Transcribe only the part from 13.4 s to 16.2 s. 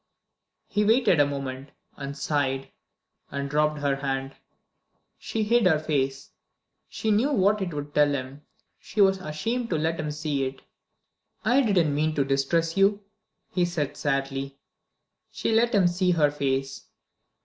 he said sadly. She let him see